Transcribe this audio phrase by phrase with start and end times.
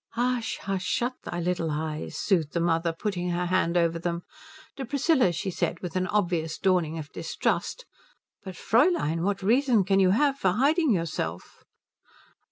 [0.13, 4.23] "Hush, hush, shut thy little eyes," soothed the mother, putting her hand over them.
[4.77, 7.85] To Priscilla she said, with an obvious dawning of distrust,
[8.43, 11.63] "But Fräulein, what reason can you have for hiding yourself?"